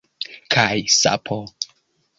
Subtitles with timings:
[0.55, 1.39] Kaj sapo!